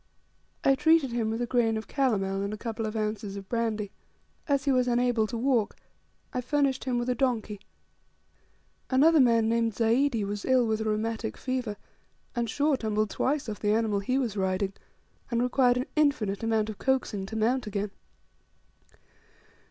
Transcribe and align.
I 0.63 0.73
treated 0.73 1.11
him 1.11 1.29
with 1.29 1.43
a 1.43 1.45
grain 1.45 1.77
of 1.77 1.87
calomel, 1.87 2.41
and 2.41 2.51
a 2.55 2.57
couple 2.57 2.87
of 2.87 2.95
ounces 2.95 3.35
of 3.35 3.47
brandy. 3.47 3.91
As 4.47 4.65
he 4.65 4.71
was 4.71 4.87
unable 4.87 5.27
to 5.27 5.37
walk, 5.37 5.75
I 6.33 6.41
furnished 6.41 6.85
him 6.85 6.97
with 6.97 7.07
a 7.07 7.13
donkey. 7.13 7.59
Another 8.89 9.19
man 9.19 9.47
named 9.47 9.75
Zaidi 9.75 10.23
was 10.23 10.43
ill 10.43 10.65
with 10.65 10.81
a 10.81 10.85
rheumatic 10.85 11.37
fever; 11.37 11.77
and 12.35 12.49
Shaw 12.49 12.75
tumbled 12.77 13.11
twice 13.11 13.47
off 13.47 13.59
the 13.59 13.73
animal 13.73 13.99
he 13.99 14.17
was 14.17 14.35
riding, 14.35 14.73
and 15.29 15.43
required 15.43 15.77
an 15.77 15.85
infinite 15.95 16.41
amount 16.41 16.71
of 16.71 16.79
coaxing 16.79 17.27
to 17.27 17.35
mount 17.35 17.67
again. 17.67 17.91